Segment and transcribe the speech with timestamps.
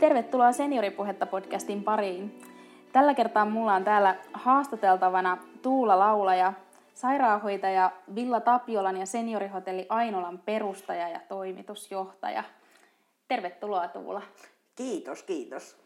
[0.00, 2.42] Tervetuloa Senioripuhetta podcastin pariin.
[2.92, 6.52] Tällä kertaa mulla on täällä haastateltavana Tuula Laulaja,
[6.94, 12.44] sairaanhoitaja Villa Tapiolan ja seniorihotelli Ainolan perustaja ja toimitusjohtaja.
[13.28, 14.22] Tervetuloa Tuula.
[14.76, 15.76] Kiitos, kiitos.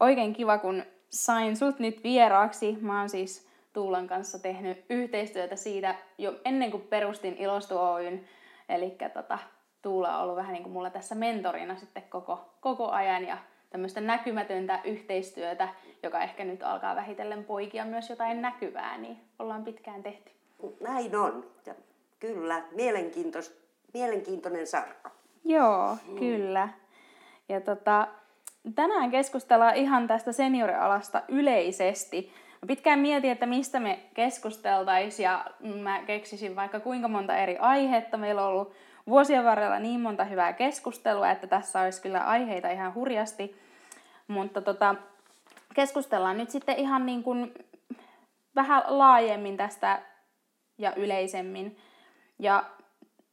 [0.00, 2.78] Oikein kiva, kun sain sut nyt vieraaksi.
[2.80, 8.24] Mä oon siis Tuulan kanssa tehnyt yhteistyötä siitä jo ennen kuin perustin Ilostu Oyn.
[8.68, 9.38] Eli tota,
[9.82, 13.38] Tuula on ollut vähän niin kuin mulla tässä mentorina sitten koko, koko ajan ja
[13.70, 15.68] tämmöistä näkymätöntä yhteistyötä,
[16.02, 20.30] joka ehkä nyt alkaa vähitellen poikia myös jotain näkyvää, niin ollaan pitkään tehty.
[20.80, 21.46] Näin on.
[21.66, 21.74] Ja
[22.20, 23.60] kyllä, mielenkiintois,
[23.94, 25.10] mielenkiintoinen sarka.
[25.44, 26.18] Joo, mm.
[26.18, 26.68] kyllä.
[27.48, 28.08] Ja tota,
[28.74, 32.32] tänään keskustellaan ihan tästä seniorialasta yleisesti.
[32.62, 35.44] Mä pitkään mietin, että mistä me keskusteltaisiin ja
[35.82, 38.16] mä keksisin vaikka kuinka monta eri aihetta.
[38.16, 38.72] Meillä on ollut
[39.08, 43.60] vuosien varrella niin monta hyvää keskustelua, että tässä olisi kyllä aiheita ihan hurjasti.
[44.28, 44.94] Mutta tota,
[45.74, 47.54] keskustellaan nyt sitten ihan niin kuin
[48.54, 50.02] vähän laajemmin tästä
[50.78, 51.76] ja yleisemmin.
[52.38, 52.64] Ja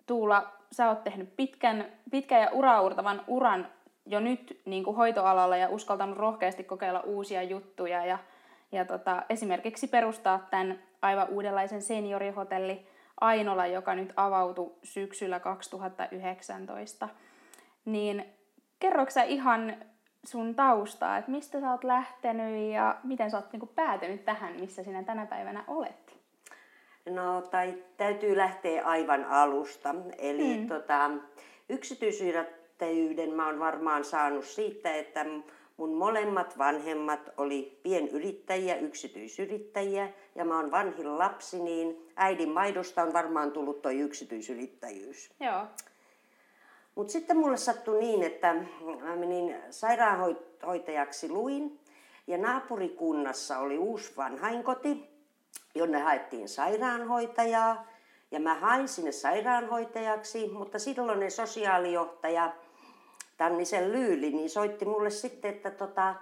[0.05, 3.67] Tuula, sä oot tehnyt pitkän, pitkän ja uraurtavan uran
[4.05, 8.17] jo nyt niin kuin hoitoalalla ja uskaltanut rohkeasti kokeilla uusia juttuja ja,
[8.71, 12.87] ja tota, esimerkiksi perustaa tämän aivan uudenlaisen seniorihotelli
[13.21, 17.09] Ainola, joka nyt avautui syksyllä 2019.
[17.85, 18.25] Niin
[18.79, 19.75] kerroksä ihan
[20.25, 24.83] sun taustaa, että mistä sä oot lähtenyt ja miten sä oot niinku päätynyt tähän, missä
[24.83, 26.17] sinä tänä päivänä olet?
[27.09, 29.95] No, tai täytyy lähteä aivan alusta.
[30.17, 30.67] Eli mm.
[30.67, 31.11] tota,
[31.69, 35.25] yksityisyyden mä oon varmaan saanut siitä, että
[35.77, 43.13] mun molemmat vanhemmat oli pienyrittäjiä, yksityisyrittäjiä ja mä oon vanhin lapsi, niin äidin maidosta on
[43.13, 45.29] varmaan tullut toi yksityisyrittäjyys.
[45.39, 45.65] Joo.
[46.95, 48.55] Mutta sitten mulle sattui niin, että
[49.01, 51.79] mä menin sairaanhoitajaksi luin
[52.27, 55.09] ja naapurikunnassa oli uusi vanhainkoti,
[55.75, 57.87] jonne haettiin sairaanhoitajaa.
[58.31, 62.53] Ja mä hain sinne sairaanhoitajaksi, mutta silloinen sosiaalijohtaja
[63.37, 66.15] Tannisen Lyyli niin soitti mulle sitten, että tota,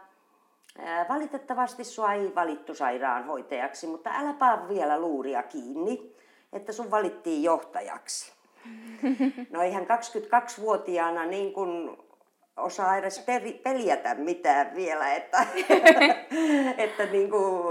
[1.10, 6.16] valitettavasti sua ei valittu sairaanhoitajaksi, mutta äläpä vielä luuria kiinni,
[6.54, 8.34] että sun valittiin johtajaksi.
[9.50, 11.98] No eihän 22-vuotiaana niin kuin
[12.58, 15.38] osaa edes peri, peljätä mitään vielä, että,
[16.78, 17.64] että niin kuin,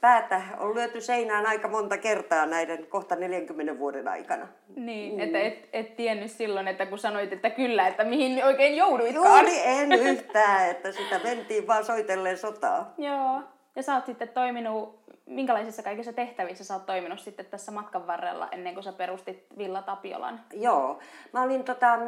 [0.00, 4.48] päätä on lyöty seinään aika monta kertaa näiden kohta 40 vuoden aikana.
[4.76, 5.20] Niin, mm.
[5.20, 9.46] että et, et tiennyt silloin, että kun sanoit, että kyllä, että mihin oikein jouduitkaan.
[9.46, 12.94] Juuri en yhtään, että sitä mentiin vaan soitelleen sotaa.
[12.98, 13.42] Joo,
[13.76, 18.48] ja sä oot sitten toiminut minkälaisissa kaikissa tehtävissä sä oot toiminut sitten tässä matkan varrella
[18.52, 20.40] ennen kuin sä perustit Villa Tapiolan?
[20.52, 20.98] Joo,
[21.32, 21.98] mä olin tota,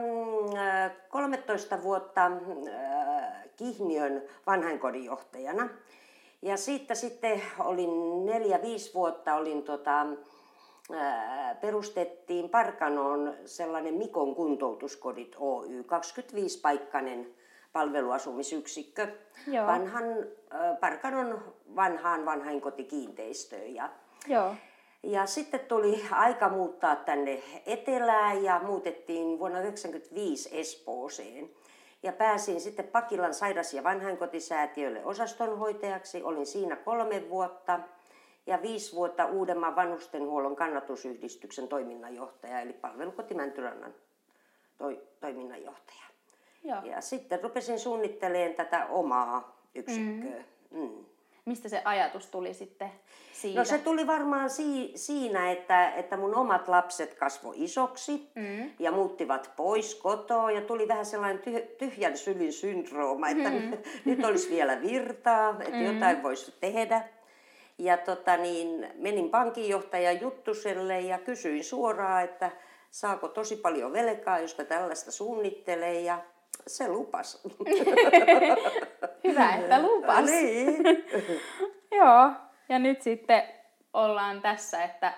[1.08, 5.68] 13 mm, vuotta äh, Kihniön vanhainkodinjohtajana.
[6.42, 10.06] Ja siitä sitten olin neljä-viisi vuotta olin tota,
[11.60, 17.26] perustettiin Parkanoon sellainen Mikon kuntoutuskodit Oy, 25-paikkainen
[17.72, 19.08] palveluasumisyksikkö
[19.46, 19.66] Joo.
[19.66, 20.04] vanhan
[20.80, 23.74] Parkanon vanhaan vanhainkotikiinteistöön.
[23.74, 23.90] Ja,
[24.26, 24.54] Joo.
[25.02, 31.50] ja sitten tuli aika muuttaa tänne etelään ja muutettiin vuonna 1995 Espooseen.
[32.02, 36.22] Ja pääsin sitten Pakilan sairas- ja vanhainkotisäätiölle osastonhoitajaksi.
[36.22, 37.80] Olin siinä kolme vuotta
[38.46, 43.94] ja viisi vuotta Uudenmaan vanhustenhuollon kannatusyhdistyksen toiminnanjohtaja, eli palvelukoti Mäntyrannan
[44.78, 46.04] toi, toiminnanjohtaja.
[46.64, 46.82] Joo.
[46.82, 50.44] Ja sitten rupesin suunnittelemaan tätä omaa yksikköä.
[50.70, 50.80] Mm.
[50.80, 51.04] Mm.
[51.48, 52.90] Mistä se ajatus tuli sitten
[53.32, 53.60] siitä?
[53.60, 58.70] No se tuli varmaan si- siinä, että, että mun omat lapset kasvoi isoksi mm.
[58.78, 63.78] ja muuttivat pois kotoa ja tuli vähän sellainen tyh- tyhjän sylin syndrooma, että mm.
[64.04, 65.94] nyt olisi vielä virtaa, että mm.
[65.94, 67.08] jotain voisi tehdä.
[67.78, 72.50] Ja tota niin, menin pankinjohtajan Juttuselle ja kysyin suoraan, että
[72.90, 76.04] saako tosi paljon velkaa, jos mä tällaista suunnittelen.
[76.04, 76.18] Ja
[76.66, 77.44] se lupas.
[79.24, 80.24] Hyvä, että lupas.
[80.24, 80.76] niin.
[81.98, 82.30] Joo,
[82.68, 83.42] ja nyt sitten
[83.92, 85.12] ollaan tässä, että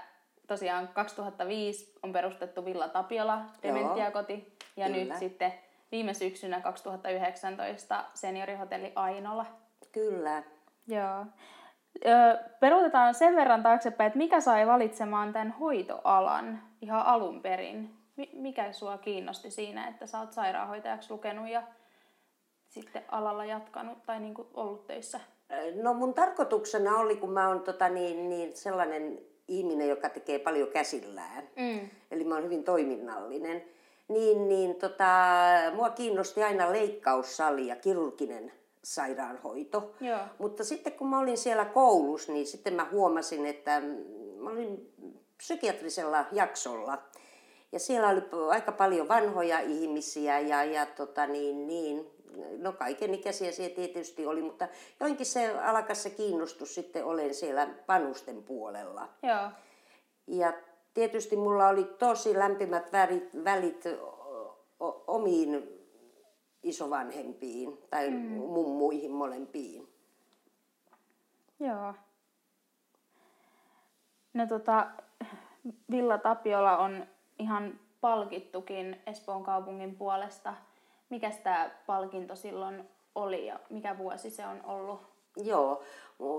[0.47, 4.99] tosiaan 2005 on perustettu Villa Tapiola, dementiakoti, ja Kyllä.
[4.99, 5.53] nyt sitten
[5.93, 9.47] viime syksynä 2019 seniorihotelli Ainola.
[9.93, 10.43] Kyllä.
[10.89, 11.27] Joo.
[12.61, 18.00] Peruutetaan sen verran taaksepäin, että mikä sai valitsemaan tämän hoitoalan ihan alun perin?
[18.33, 21.63] Mikä sua kiinnosti siinä, että sä oot sairaanhoitajaksi lukenut ja
[22.69, 25.21] sitten alalla jatkanut tai niin kuin ollut töissä?
[25.83, 29.19] No mun tarkoituksena oli, kun mä oon tota niin, niin sellainen
[29.49, 31.91] ihminen, joka tekee paljon käsillään, mm.
[32.11, 33.65] eli mä oon hyvin toiminnallinen,
[34.09, 35.05] niin, niin tota,
[35.75, 38.53] mua kiinnosti aina leikkaussali ja kirurginen
[38.85, 39.95] sairaanhoito.
[40.01, 40.19] Joo.
[40.39, 43.83] Mutta sitten kun mä olin siellä koulussa, niin sitten mä huomasin, että
[44.37, 44.93] mä olin
[45.37, 46.99] psykiatrisella jaksolla.
[47.73, 52.11] Ja siellä oli aika paljon vanhoja ihmisiä ja, ja tota niin, niin,
[52.59, 54.69] no kaikenikäisiä siellä tietysti oli, mutta
[55.01, 59.09] joinkin se alkas se kiinnostus sitten olen siellä vanhusten puolella.
[59.23, 59.51] Joo.
[60.27, 60.53] Ja
[60.95, 63.85] tietysti mulla oli tosi lämpimät värit, välit
[64.81, 65.81] o- omiin
[66.63, 68.17] isovanhempiin tai mm.
[68.37, 69.89] mummuihin molempiin.
[71.61, 71.95] Joo.
[74.35, 74.91] No tota,
[75.91, 77.07] Villa Tapiola on
[77.41, 80.55] ihan palkittukin Espoon kaupungin puolesta.
[81.11, 85.01] Mikä tämä palkinto silloin oli ja mikä vuosi se on ollut?
[85.37, 85.83] Joo,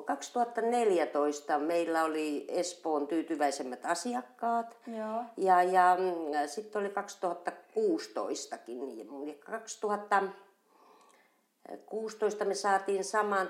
[0.06, 4.78] 2014 meillä oli Espoon tyytyväisemmät asiakkaat.
[4.88, 5.24] Joo.
[5.38, 5.98] Ja, ja
[6.46, 9.28] sitten oli 2016kin.
[9.28, 13.50] Ja 2016 me saatiin saman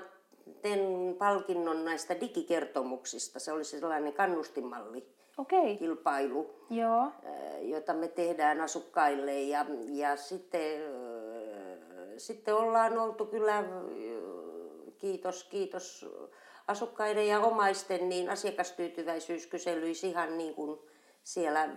[0.62, 0.80] ten
[1.18, 3.40] palkinnon näistä digikertomuksista.
[3.40, 5.08] Se oli sellainen kannustinmalli
[5.38, 5.76] Okei.
[5.76, 7.12] kilpailu, Joo.
[7.60, 9.40] jota me tehdään asukkaille.
[9.40, 10.82] Ja, ja sitten,
[12.16, 13.64] sitten ollaan oltu kyllä,
[14.98, 16.06] kiitos, kiitos
[16.66, 20.78] asukkaiden ja omaisten, niin asiakastyytyväisyyskyselyissä ihan niin kuin
[21.22, 21.68] siellä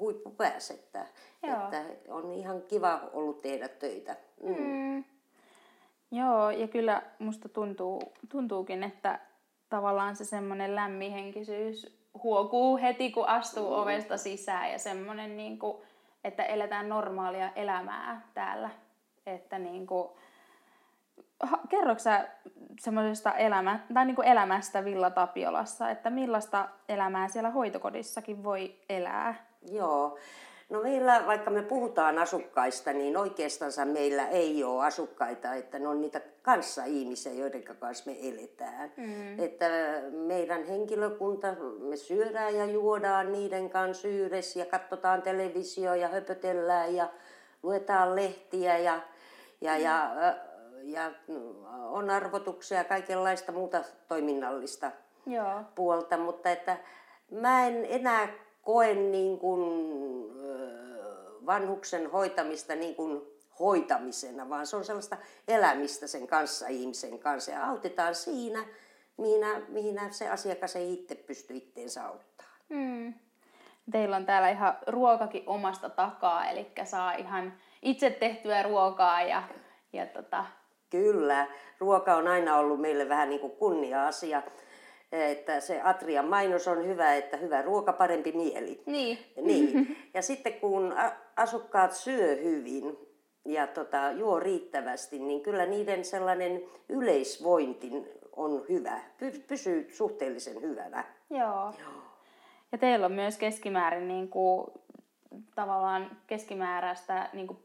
[0.00, 1.06] huippupäässä, että,
[1.42, 4.16] että on ihan kiva ollut tehdä töitä.
[4.42, 4.56] Mm.
[4.58, 5.04] Mm.
[6.10, 9.20] Joo, ja kyllä musta tuntuu, tuntuukin, että
[9.68, 13.82] tavallaan se semmoinen lämmihenkisyys huokuu heti, kun astuu mm.
[13.82, 15.82] ovesta sisään ja semmoinen, niin kuin,
[16.24, 18.70] että eletään normaalia elämää täällä.
[19.26, 20.08] Että niin kuin,
[21.68, 22.28] kerroksä sä
[22.80, 29.34] semmoisesta elämä, tai niin kuin elämästä Villa Tapiolassa, että millaista elämää siellä hoitokodissakin voi elää?
[29.70, 30.18] Joo.
[30.70, 36.00] No meillä, vaikka me puhutaan asukkaista, niin oikeastaan meillä ei ole asukkaita, että ne on
[36.00, 38.92] niitä kanssa-ihmisiä, joiden kanssa me eletään.
[38.96, 39.38] Mm.
[39.38, 39.66] Että
[40.10, 41.46] meidän henkilökunta,
[41.78, 47.08] me syödään ja juodaan niiden kanssa yhdessä ja katsotaan televisio ja höpötellään ja
[47.62, 49.00] luetaan lehtiä ja,
[49.60, 49.82] ja, mm.
[49.82, 50.10] ja,
[50.82, 51.10] ja
[51.90, 54.90] on arvotuksia ja kaikenlaista muuta toiminnallista
[55.26, 55.60] Joo.
[55.74, 56.76] puolta, mutta että
[57.30, 58.28] mä en enää
[58.62, 59.60] koe niin kuin
[61.46, 63.22] vanhuksen hoitamista niin kuin
[63.60, 65.16] hoitamisena, vaan se on sellaista
[65.48, 68.64] elämistä sen kanssa ihmisen kanssa ja autetaan siinä,
[69.16, 72.54] mihin, mihin se asiakas ei itse pysty itteensä auttamaan.
[72.70, 73.14] Hmm.
[73.92, 77.52] Teillä on täällä ihan ruokakin omasta takaa, eli saa ihan
[77.82, 79.42] itse tehtyä ruokaa ja,
[79.92, 80.44] ja tota...
[80.90, 81.46] Kyllä,
[81.78, 84.42] ruoka on aina ollut meille vähän niin kuin kunnia-asia
[85.12, 88.82] että se Atrian mainos on hyvä, että hyvä ruoka, parempi mieli.
[88.86, 89.18] Niin.
[89.42, 89.96] niin.
[90.14, 90.94] Ja sitten kun
[91.36, 92.96] asukkaat syö hyvin
[93.44, 97.90] ja tota, juo riittävästi, niin kyllä niiden sellainen yleisvointi
[98.36, 99.00] on hyvä,
[99.48, 101.04] pysyy suhteellisen hyvänä.
[101.30, 101.74] Joo.
[101.80, 102.02] Joo.
[102.72, 104.66] Ja teillä on myös keskimäärin niin kuin,
[105.54, 107.62] tavallaan keskimääräistä niin kuin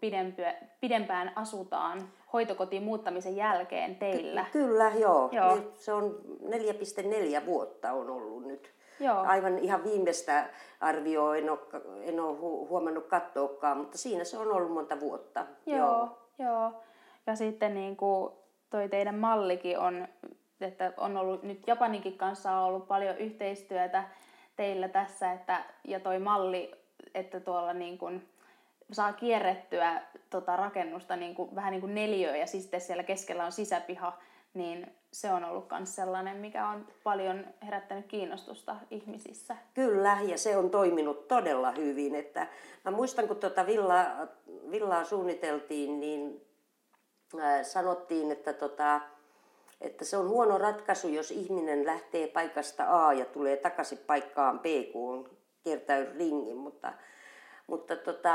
[0.81, 4.45] pidempään asutaan hoitokotiin muuttamisen jälkeen teillä?
[4.51, 5.29] Ky- kyllä, joo.
[5.31, 5.56] joo.
[5.56, 6.21] Nyt se on
[7.39, 8.73] 4,4 vuotta on ollut nyt.
[9.00, 9.17] Joo.
[9.17, 11.59] Aivan ihan viimeistä arvioa en ole,
[12.01, 12.38] en ole
[12.69, 15.45] huomannut katsoakaan, mutta siinä se on ollut monta vuotta.
[15.65, 16.17] Joo, joo.
[16.39, 16.72] joo.
[17.27, 18.34] Ja sitten niin kuin
[18.69, 20.07] toi teidän mallikin on,
[20.62, 24.03] että on ollut nyt Japaninkin kanssa on ollut paljon yhteistyötä
[24.55, 26.85] teillä tässä, että, ja toi malli,
[27.15, 28.29] että tuolla niin kuin,
[28.91, 33.51] saa kierrettyä tota rakennusta niin kuin, vähän niin kuin neliöä ja sitten siellä keskellä on
[33.51, 34.17] sisäpiha,
[34.53, 39.57] niin se on ollut myös sellainen, mikä on paljon herättänyt kiinnostusta ihmisissä.
[39.74, 42.15] Kyllä, ja se on toiminut todella hyvin.
[42.15, 42.48] Että
[42.86, 44.07] mä muistan, kun tuota villaa,
[44.72, 46.41] villaa suunniteltiin, niin
[47.39, 49.01] äh, sanottiin, että, tota,
[49.81, 54.65] että se on huono ratkaisu, jos ihminen lähtee paikasta A ja tulee takaisin paikkaan B,
[54.91, 55.45] kun kiertää
[56.17, 56.93] ringin, mutta
[57.67, 58.34] mutta tota,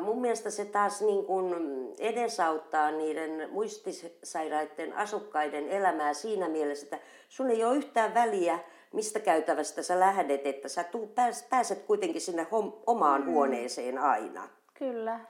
[0.00, 1.54] mun mielestä se taas niin kuin
[1.98, 6.98] edesauttaa niiden muistisairaiden asukkaiden elämää siinä mielessä, että
[7.28, 8.58] sun ei ole yhtään väliä,
[8.92, 13.26] mistä käytävästä sä lähdet, että sä tuu, pääs, pääset kuitenkin sinne hom, omaan mm.
[13.26, 14.48] huoneeseen aina.
[14.74, 15.20] Kyllä.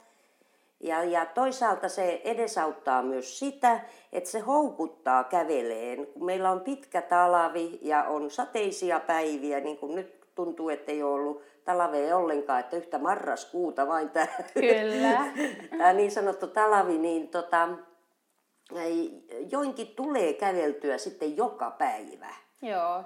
[0.80, 3.80] Ja, ja toisaalta se edesauttaa myös sitä,
[4.12, 6.06] että se houkuttaa käveleen.
[6.06, 11.02] Kun meillä on pitkä talavi ja on sateisia päiviä, niin kuin nyt tuntuu, että ei
[11.02, 15.32] ole ollut talvea ollenkaan, että yhtä marraskuuta vain tämä, Kyllä.
[15.78, 17.68] tämä niin sanottu talavi, niin tota,
[19.50, 22.34] joinkin tulee käveltyä sitten joka päivä.
[22.62, 23.04] Joo.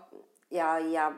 [0.50, 1.12] Ja, ja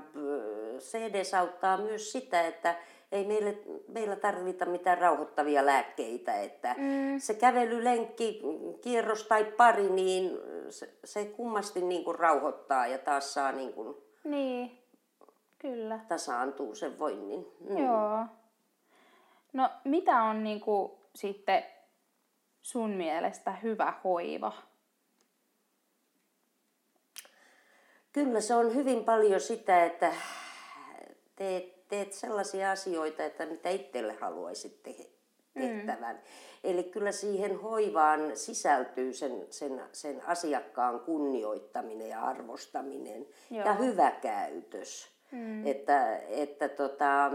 [0.79, 2.75] se edesauttaa myös sitä, että,
[3.13, 7.19] ei meille, meillä tarvita mitään rauhoittavia lääkkeitä, että mm.
[7.19, 8.43] se kävelylenkki,
[8.81, 10.39] kierros tai pari, niin
[10.71, 14.79] se, se kummasti niin kuin rauhoittaa ja taas saa niin kuin Niin,
[15.59, 16.01] kyllä.
[16.09, 17.47] tasaantuu sen voinnin.
[17.61, 17.79] Mm.
[17.79, 18.27] Joo.
[19.53, 21.65] No mitä on niinku sitten
[22.63, 24.53] sun mielestä hyvä hoiva?
[28.13, 30.13] Kyllä se on hyvin paljon sitä, että
[31.37, 35.11] teet, teet sellaisia asioita, että mitä itselle haluaisit te-
[35.55, 36.17] tehtävän.
[36.17, 36.23] Mm.
[36.65, 43.67] Eli kyllä siihen hoivaan sisältyy sen, sen, sen asiakkaan kunnioittaminen ja arvostaminen Joo.
[43.67, 45.18] ja hyvä käytös.
[45.33, 45.67] Mm.
[45.67, 47.31] Että, että tota,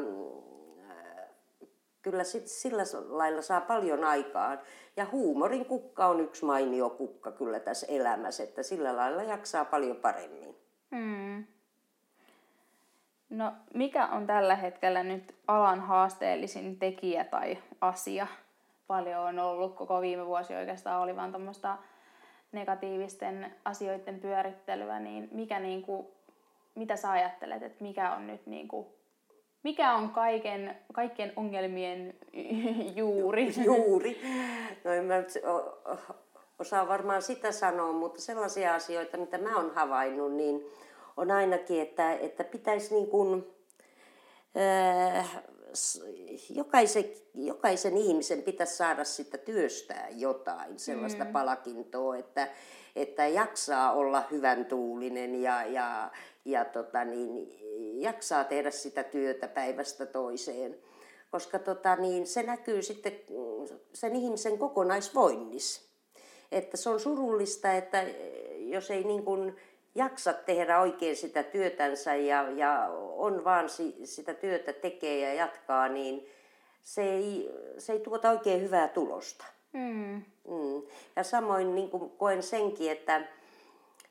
[2.02, 4.60] kyllä sit sillä lailla saa paljon aikaan.
[4.98, 9.98] Ja huumorin kukka on yksi mainio kukka kyllä tässä elämässä, että sillä lailla jaksaa paljon
[9.98, 10.56] paremmin.
[10.96, 11.44] Hmm.
[13.30, 18.28] No mikä on tällä hetkellä nyt alan haasteellisin tekijä tai asia?
[18.88, 21.78] Paljon on ollut koko viime vuosi oikeastaan oli vaan tuommoista
[22.52, 26.12] negatiivisten asioiden pyörittelyä, niin mikä niinku,
[26.76, 28.96] mitä sä ajattelet, että mikä on nyt niinku,
[29.64, 32.14] mikä on kaiken, kaikkien ongelmien
[32.96, 33.54] juuri?
[33.66, 34.22] Juuri.
[34.84, 35.28] No en mä nyt
[36.60, 40.66] osaa varmaan sitä sanoa, mutta sellaisia asioita, mitä mä oon havainnut, niin
[41.18, 43.48] on ainakin, että, että pitäisi niin kuin,
[44.58, 45.44] äh,
[46.50, 51.32] jokaisen, jokaisen ihmisen pitäisi saada sitä työstää jotain, sellaista mm.
[51.32, 52.48] palakintoa, että,
[52.96, 56.12] että jaksaa olla hyvän tuulinen ja, ja,
[56.46, 57.48] ja tota niin,
[58.02, 60.78] jaksaa tehdä sitä työtä päivästä toiseen.
[61.32, 65.82] Koska tota niin, se näkyy sitten mm, sen ihmisen kokonaisvoinnissa.
[66.52, 68.04] Että se on surullista, että
[68.58, 69.56] jos ei niin kuin
[69.96, 75.90] jaksa tehdä oikein sitä työtänsä ja, ja on vaan si, sitä työtä tekee ja jatkaa,
[75.90, 76.30] niin
[76.82, 79.46] se ei, se ei tuota oikein hyvää tulosta.
[79.74, 80.22] Hmm.
[80.48, 80.82] Mm.
[81.16, 83.22] Ja samoin niin kuin koen senkin, että,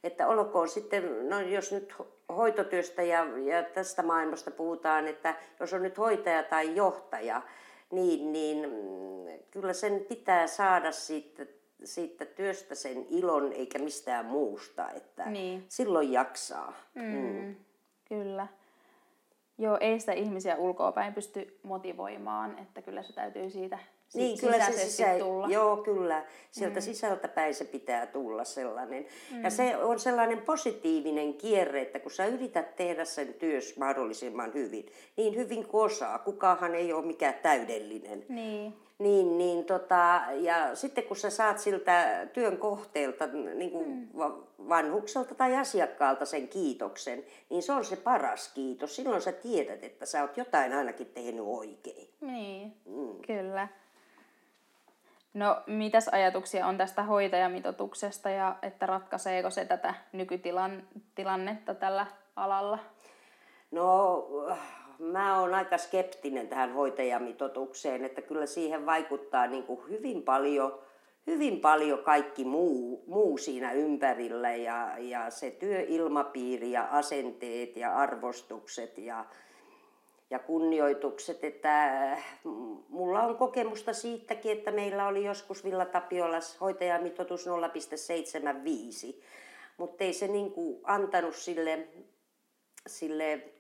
[0.05, 5.73] että olkoon sitten, no jos nyt ho- hoitotyöstä ja, ja tästä maailmasta puhutaan, että jos
[5.73, 7.43] on nyt hoitaja tai johtaja,
[7.91, 11.47] niin, niin mm, kyllä sen pitää saada siitä,
[11.85, 15.65] siitä työstä sen ilon eikä mistään muusta, että Niin.
[15.69, 16.73] silloin jaksaa.
[16.95, 17.57] Mm.
[18.09, 18.47] Kyllä.
[19.59, 23.79] Joo, ei sitä ihmisiä ulkoapäin pysty motivoimaan, että kyllä se täytyy siitä
[24.09, 25.19] si- Niin, kyllä se sisä...
[25.19, 25.49] tulla.
[25.49, 26.25] Joo, kyllä.
[26.51, 26.83] Sieltä mm.
[26.83, 29.07] sisältä päin se pitää tulla sellainen.
[29.31, 29.45] Mm.
[29.45, 34.87] Ja se on sellainen positiivinen kierre, että kun sä yrität tehdä sen työs mahdollisimman hyvin,
[35.17, 36.25] niin hyvin kuin osaa.
[36.77, 38.25] Ei ole mikään täydellinen.
[38.29, 38.75] Niin.
[39.03, 44.09] Niin, niin tota, ja sitten kun sä saat siltä työn kohteelta, niin kuin mm.
[44.69, 48.97] vanhukselta tai asiakkaalta sen kiitoksen, niin se on se paras kiitos.
[48.97, 52.09] Silloin sä tiedät, että sä oot jotain ainakin tehnyt oikein.
[52.21, 53.23] Niin, mm.
[53.27, 53.69] kyllä.
[55.35, 62.07] No, mitäs ajatuksia on tästä hoitajamitoituksesta ja että ratkaiseeko se tätä nykytilannetta tällä
[62.37, 62.79] alalla?
[63.71, 64.27] No,
[65.03, 70.79] mä oon aika skeptinen tähän hoitajamitoitukseen, että kyllä siihen vaikuttaa niin kuin hyvin paljon,
[71.27, 78.99] hyvin paljon kaikki muu, muu siinä ympärillä ja, ja se työilmapiiri ja asenteet ja arvostukset
[78.99, 79.25] ja,
[80.31, 87.47] ja kunnioitukset, että mm, mulla on kokemusta siitäkin, että meillä oli joskus Villa Tapiolas hoitajamitoitus
[87.47, 89.23] 0,75,
[89.77, 90.53] mutta ei se niin
[90.85, 91.89] antanut sille,
[92.87, 93.53] sille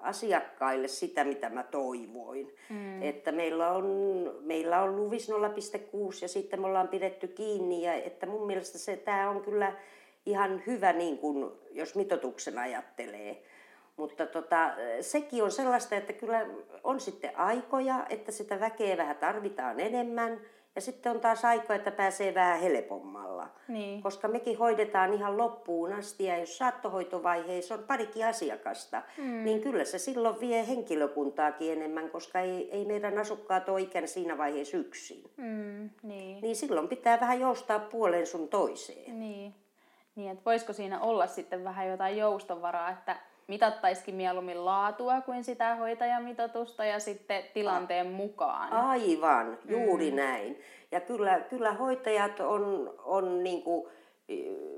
[0.00, 2.54] asiakkaille sitä, mitä mä toivoin.
[2.70, 3.02] Mm.
[3.02, 3.86] Että meillä on,
[4.40, 5.36] meillä on luvis 0,6
[6.22, 7.82] ja sitten me ollaan pidetty kiinni.
[7.82, 9.72] Ja että mun mielestä se, tämä on kyllä
[10.26, 13.42] ihan hyvä, niin kuin, jos mitotuksen ajattelee.
[13.96, 16.46] Mutta tota, sekin on sellaista, että kyllä
[16.84, 20.40] on sitten aikoja, että sitä väkeä vähän tarvitaan enemmän.
[20.74, 23.48] Ja sitten on taas aika, että pääsee vähän helpommalla.
[23.68, 24.02] Niin.
[24.02, 29.44] Koska mekin hoidetaan ihan loppuun asti ja jos saattohoitovaiheessa on parikin asiakasta, mm.
[29.44, 34.38] niin kyllä se silloin vie henkilökuntaakin enemmän, koska ei, ei meidän asukkaat ole ikään siinä
[34.38, 35.30] vaiheessa yksin.
[35.36, 36.40] Mm, niin.
[36.40, 39.20] Niin silloin pitää vähän joustaa puoleen sun toiseen.
[39.20, 39.54] Niin.
[40.14, 43.16] Niin, että voisiko siinä olla sitten vähän jotain joustovaraa, että
[43.50, 48.72] mitattaisikin mieluummin laatua kuin sitä hoitajamitoitusta ja sitten tilanteen mukaan.
[48.72, 50.16] Aivan, juuri mm.
[50.16, 50.60] näin.
[50.92, 53.90] Ja kyllä, kyllä hoitajat on, on niin kuin,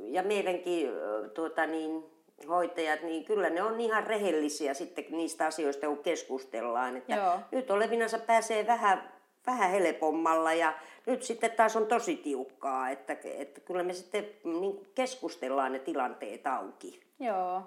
[0.05, 0.91] ja meidänkin
[1.35, 2.05] tuota niin,
[2.49, 6.97] hoitajat, niin kyllä ne on ihan rehellisiä sitten niistä asioista, kun keskustellaan.
[6.97, 7.39] Että Joo.
[7.51, 9.13] nyt olevinansa pääsee vähän,
[9.47, 10.73] vähän helpommalla ja
[11.07, 15.79] nyt sitten taas on tosi tiukkaa, että, että kyllä me sitten niin kuin keskustellaan ne
[15.79, 17.01] tilanteet auki.
[17.21, 17.63] Joo.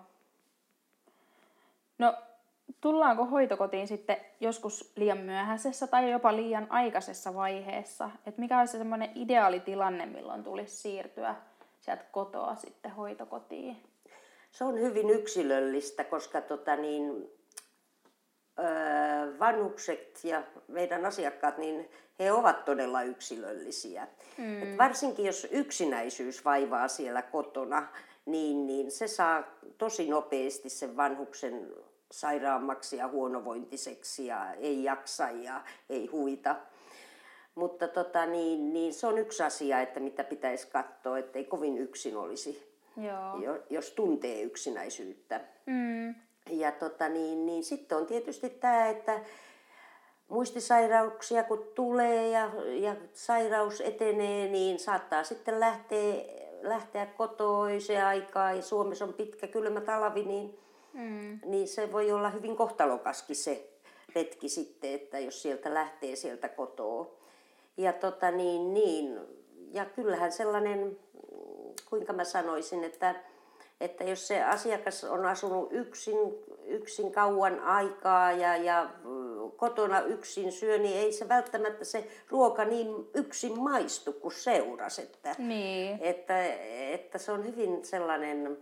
[1.97, 2.13] No,
[2.81, 8.09] tullaanko hoitokotiin sitten joskus liian myöhäisessä tai jopa liian aikaisessa vaiheessa?
[8.25, 11.35] Et mikä olisi semmoinen ideaalitilanne, milloin tulisi siirtyä
[11.79, 13.83] sieltä kotoa sitten hoitokotiin?
[14.51, 17.29] Se on hyvin yksilöllistä, koska tota niin,
[18.59, 24.07] öö, vanhukset ja meidän asiakkaat, niin he ovat todella yksilöllisiä.
[24.37, 24.63] Mm.
[24.63, 27.87] Et varsinkin jos yksinäisyys vaivaa siellä kotona,
[28.25, 29.43] niin, niin se saa
[29.77, 31.73] tosi nopeasti sen vanhuksen
[32.11, 36.55] sairaammaksi ja huonovointiseksi ja ei jaksa ja ei huita.
[37.55, 41.77] Mutta tota, niin, niin se on yksi asia, että mitä pitäisi katsoa, että ei kovin
[41.77, 43.57] yksin olisi, Joo.
[43.69, 45.41] jos tuntee yksinäisyyttä.
[45.65, 46.15] Mm.
[46.49, 49.19] Ja tota, niin, niin sitten on tietysti tämä, että
[50.27, 56.13] muistisairauksia kun tulee ja, ja sairaus etenee, niin saattaa sitten lähteä,
[56.69, 60.59] lähteä kotoa se aikaa ja Suomessa on pitkä kylmä talvi, niin,
[60.93, 61.39] mm.
[61.45, 63.69] niin se voi olla hyvin kohtalokaskin se
[64.15, 67.11] retki sitten, että jos sieltä lähtee sieltä kotoa.
[67.77, 69.19] Ja tota niin, niin,
[69.71, 70.97] ja kyllähän sellainen,
[71.89, 73.15] kuinka mä sanoisin, että,
[73.81, 76.17] että jos se asiakas on asunut yksin,
[76.65, 78.89] yksin kauan aikaa ja, ja
[79.57, 84.99] kotona yksin syö, niin ei se välttämättä se ruoka niin yksin maistu kuin seuras.
[84.99, 85.97] Että, Niin.
[86.01, 86.43] että,
[86.91, 88.57] että se on hyvin sellainen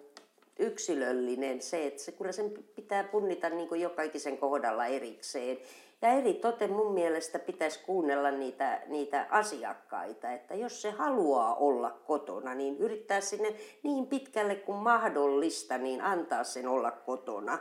[0.59, 5.57] yksilöllinen se, että se, kyllä sen pitää punnita niin kuin jokaisen kohdalla erikseen.
[6.01, 11.91] Ja eri toten mun mielestä pitäisi kuunnella niitä, niitä asiakkaita, että jos se haluaa olla
[12.07, 17.59] kotona, niin yrittää sinne niin pitkälle kuin mahdollista, niin antaa sen olla kotona.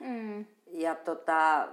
[0.00, 0.44] Mm.
[0.70, 1.68] Ja tota,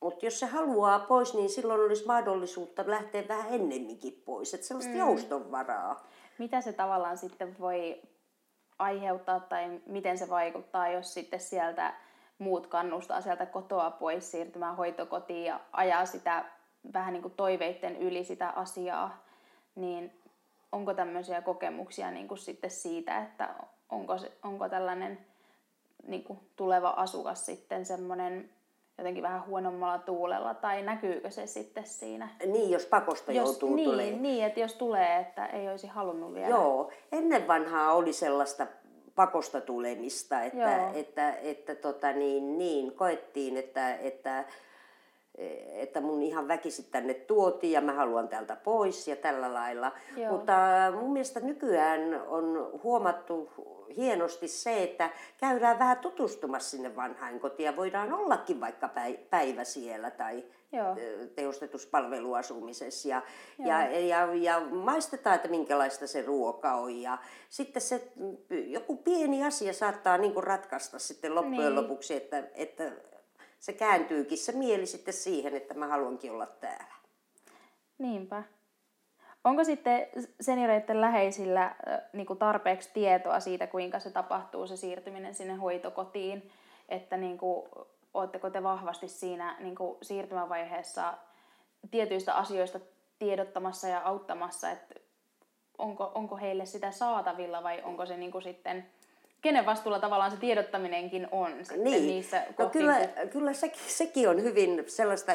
[0.00, 4.54] mutta jos se haluaa pois, niin silloin olisi mahdollisuutta lähteä vähän ennemminkin pois.
[4.54, 4.98] Että sellaista mm.
[4.98, 6.06] joustonvaraa.
[6.38, 8.02] Mitä se tavallaan sitten voi
[8.78, 11.94] aiheuttaa tai miten se vaikuttaa, jos sitten sieltä
[12.38, 16.44] muut kannustaa sieltä kotoa pois siirtymään hoitokotiin ja ajaa sitä
[16.92, 19.24] vähän niin kuin toiveitten yli sitä asiaa,
[19.74, 20.20] niin
[20.72, 23.54] onko tämmöisiä kokemuksia niin kuin sitten siitä, että
[23.88, 25.26] onko, se, onko tällainen
[26.06, 28.50] niin kuin tuleva asukas sitten semmoinen
[29.00, 32.28] jotenkin vähän huonommalla tuulella, tai näkyykö se sitten siinä?
[32.46, 34.10] Niin, jos pakosta jos, joutuu niin, tulee.
[34.10, 36.48] Niin, että jos tulee, että ei olisi halunnut vielä.
[36.48, 38.66] Joo, ennen vanhaa oli sellaista
[39.14, 40.90] pakosta tulemista, että, Joo.
[40.94, 44.44] että, että tota niin, niin, koettiin, että, että,
[45.72, 49.92] että mun ihan väkisin tänne tuotiin ja mä haluan täältä pois ja tällä lailla.
[50.16, 50.32] Joo.
[50.32, 50.52] Mutta
[51.00, 53.50] mun mielestä nykyään on huomattu
[53.96, 60.10] hienosti se, että käydään vähän tutustumassa sinne vanhainkotiin ja voidaan ollakin vaikka päi- päivä siellä
[60.10, 60.96] tai Joo.
[61.90, 63.22] palveluasumisessa ja,
[63.58, 66.96] ja, ja, ja maistetaan, että minkälaista se ruoka on.
[66.96, 68.12] Ja sitten se,
[68.50, 71.74] joku pieni asia saattaa niin ratkaista sitten loppujen Niin.
[71.74, 72.92] lopuksi, että, että
[73.60, 76.94] se kääntyykin se mieli sitten siihen, että mä haluankin olla täällä.
[77.98, 78.42] Niinpä.
[79.44, 80.06] Onko sitten
[80.40, 81.76] senioreiden läheisillä
[82.12, 86.50] niin kuin tarpeeksi tietoa siitä, kuinka se tapahtuu, se siirtyminen sinne hoitokotiin?
[86.88, 87.68] Että niin kuin,
[88.14, 91.14] ootteko te vahvasti siinä niin kuin siirtymävaiheessa
[91.90, 92.80] tietyistä asioista
[93.18, 94.94] tiedottamassa ja auttamassa, että
[95.78, 98.90] onko, onko heille sitä saatavilla vai onko se niin kuin sitten,
[99.42, 102.96] kenen vastuulla tavallaan se tiedottaminenkin on sitten niissä no kyllä,
[103.32, 105.32] kyllä se, sekin on hyvin sellaista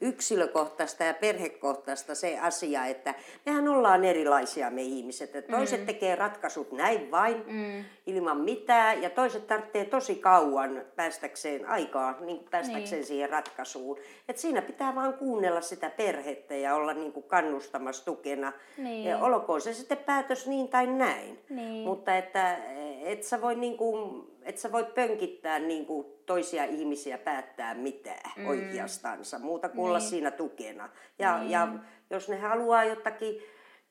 [0.00, 3.14] yksilökohtaista ja perhekohtaista se asia, että
[3.46, 5.36] mehän ollaan erilaisia me ihmiset.
[5.36, 5.86] Että toiset mm.
[5.86, 7.84] tekee ratkaisut näin vain mm.
[8.06, 12.90] ilman mitään ja toiset tarvitsee tosi kauan päästäkseen aikaa, niin päästäkseen Niin.
[12.90, 13.06] niin.
[13.06, 13.98] siihen ratkaisuun.
[14.28, 18.52] Et siinä pitää vaan kuunnella sitä perhettä ja olla niin kuin kannustamassa tukena.
[18.76, 19.04] Niin.
[19.04, 21.38] Ja olkoon se sitten päätös niin tai näin.
[21.48, 21.84] Niin.
[21.84, 22.56] Mutta että
[23.04, 28.32] et sä voi, niin kuin, et sä voi pönkittää niin kuin toisia ihmisiä päättää mitään
[28.36, 28.48] mm.
[28.48, 30.08] oikeastansa, muuta kuin olla Niin.
[30.08, 30.88] siinä tukena.
[31.18, 31.68] Ja, ja
[32.10, 33.42] jos ne haluaa jotakin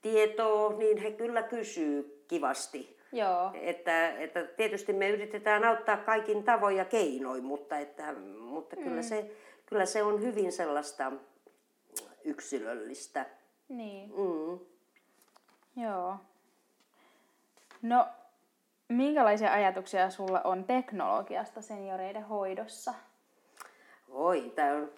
[0.02, 2.98] tietoa, niin he kyllä kysyy kivasti.
[3.12, 3.52] Joo.
[3.54, 8.84] Että, että tietysti me yritetään auttaa kaikin tavoin ja keinoin, mutta, että, mutta mm.
[8.84, 9.32] kyllä, se,
[9.66, 11.12] kyllä se on hyvin sellaista
[12.24, 13.26] yksilöllistä.
[13.70, 14.10] Niin.
[14.10, 14.60] Mm.
[15.84, 16.16] Joo.
[17.82, 18.08] No,
[18.90, 22.94] minkälaisia ajatuksia sulla on teknologiasta senioreiden hoidossa?
[24.10, 24.92] Oi, tämä on,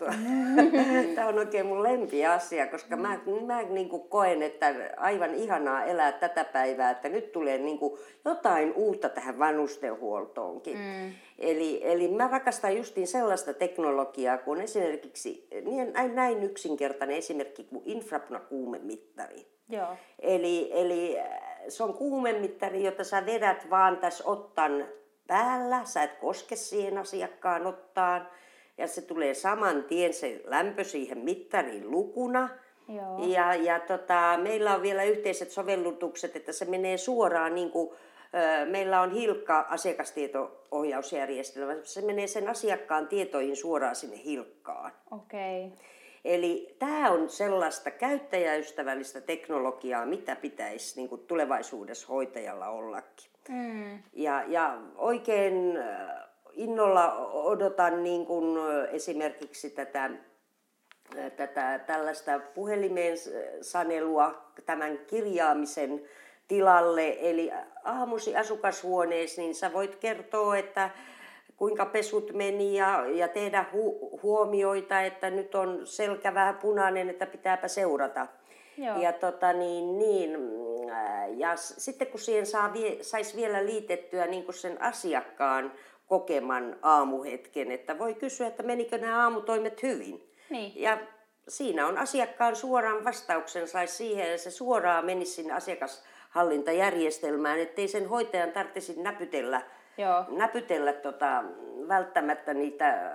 [1.30, 6.91] on oikein mun lempiasia, koska mä, mä niinku koen, että aivan ihanaa elää tätä päivää,
[6.91, 10.78] että nyt tulee niinku jotain uutta tähän vanhustenhuoltoonkin.
[10.78, 11.12] Mm.
[11.39, 17.84] Eli, eli mä rakastan justiin sellaista teknologiaa kuin esimerkiksi, niin näin, näin yksinkertainen esimerkki kuin
[17.86, 19.47] infrapnokuumemittari.
[19.69, 19.95] Joo.
[20.19, 21.17] Eli, eli
[21.69, 24.86] se on kuumemittari, jota sä vedät vaan tässä ottan
[25.27, 28.27] päällä, sä et koske siihen asiakkaan ottaan.
[28.77, 32.49] Ja se tulee saman tien se lämpö siihen mittariin lukuna.
[32.88, 33.27] Joo.
[33.27, 37.89] Ja, ja tota, meillä on vielä yhteiset sovellutukset, että se menee suoraan niin kuin,
[38.69, 41.75] meillä on Hilkka asiakastieto-ohjausjärjestelmä.
[41.84, 44.91] Se menee sen asiakkaan tietoihin suoraan sinne Hilkkaan.
[45.12, 45.65] Okei.
[45.65, 45.77] Okay.
[46.25, 53.32] Eli tämä on sellaista käyttäjäystävällistä teknologiaa, mitä pitäisi niin kuin tulevaisuudessa hoitajalla ollakin.
[53.49, 54.03] Mm.
[54.13, 56.10] Ja, ja oikein äh,
[56.53, 58.58] innolla odotan niin kuin
[58.91, 63.17] esimerkiksi tätä, äh, tätä tällaista puhelimeen
[63.62, 66.01] sanelua tämän kirjaamisen
[66.47, 67.17] tilalle.
[67.19, 67.51] Eli
[67.84, 70.89] aamusi asukashuoneessa, niin sä voit kertoa, että
[71.60, 77.26] kuinka pesut meni ja, ja tehdä hu, huomioita, että nyt on selkä vähän punainen, että
[77.26, 78.28] pitääpä seurata.
[78.78, 79.02] Joo.
[79.02, 80.38] Ja, tota, niin, niin,
[81.38, 85.72] ja sitten kun siihen saa, saisi vielä liitettyä niin kuin sen asiakkaan
[86.08, 90.34] kokeman aamuhetken, että voi kysyä, että menikö nämä aamutoimet hyvin.
[90.50, 90.72] Niin.
[90.76, 90.98] Ja
[91.48, 98.10] siinä on asiakkaan suoraan vastauksen saisi siihen ja se suoraan menisi sinne asiakashallintajärjestelmään, ettei sen
[98.10, 99.62] hoitajan tarvitsisi näpytellä
[99.99, 100.25] Joo.
[100.29, 101.43] näpytellä tota,
[101.88, 103.12] välttämättä niitä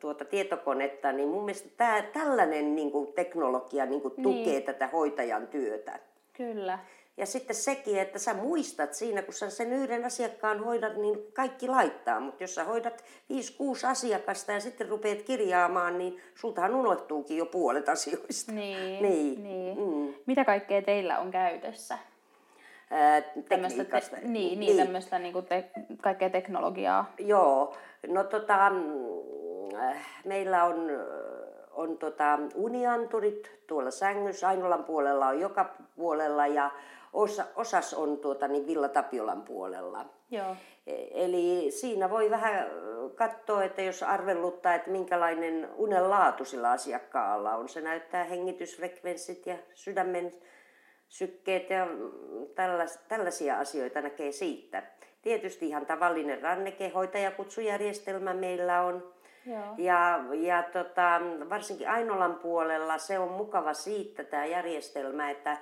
[0.00, 4.62] tuota tietokonetta, niin mun mielestä tää, tällainen niin kuin, teknologia niin kuin, tukee niin.
[4.62, 5.98] tätä hoitajan työtä.
[6.32, 6.78] Kyllä.
[7.16, 11.68] Ja sitten sekin, että sä muistat siinä, kun sä sen yhden asiakkaan hoidat, niin kaikki
[11.68, 12.20] laittaa.
[12.20, 17.88] Mutta jos sä hoidat 5-6 asiakasta ja sitten rupeat kirjaamaan, niin sultahan unohtuukin jo puolet
[17.88, 18.52] asioista.
[18.52, 19.02] Niin.
[19.02, 19.42] niin.
[19.42, 19.78] niin.
[19.78, 20.14] Mm.
[20.26, 21.98] Mitä kaikkea teillä on käytössä?
[23.48, 24.76] Tämmöistä te, niin, niin, niin.
[24.76, 25.70] tämmöistä niin te,
[26.02, 27.12] kaikkea teknologiaa.
[27.18, 27.74] Joo,
[28.08, 30.90] no tota, mm, äh, meillä on,
[31.70, 36.70] on tota, unianturit tuolla sängyssä, Ainolan puolella on joka puolella ja
[37.12, 40.04] osa, osas on tuota, niin Villa Tapiolan puolella.
[40.30, 40.56] Joo.
[40.86, 42.66] E, eli siinä voi vähän
[43.14, 47.68] katsoa, että jos arvelluttaa, että minkälainen unen laatu sillä asiakkaalla on.
[47.68, 50.32] Se näyttää hengitysfrekvenssit ja sydämen
[51.10, 51.86] sykkeet ja
[52.54, 54.82] tällas, tällaisia asioita näkee siitä.
[55.22, 59.12] Tietysti ihan tavallinen rannekehoitajakutsujärjestelmä meillä on.
[59.46, 59.74] Joo.
[59.78, 61.20] Ja, ja tota,
[61.50, 65.56] varsinkin Ainolan puolella se on mukava siitä tämä järjestelmä, että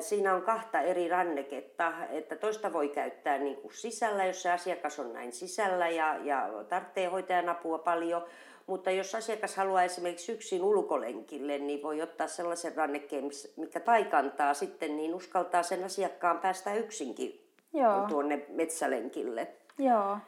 [0.00, 4.98] Siinä on kahta eri ranneketta, että toista voi käyttää niin kuin sisällä, jos se asiakas
[4.98, 8.24] on näin sisällä ja, ja tarvitsee hoitajan apua paljon.
[8.70, 13.24] Mutta jos asiakas haluaa esimerkiksi yksin ulkolenkille, niin voi ottaa sellaisen rannekkeen,
[13.56, 18.06] mikä taikantaa sitten, niin uskaltaa sen asiakkaan päästä yksinkin Joo.
[18.08, 19.48] tuonne metsälenkille.
[19.78, 20.18] Joo.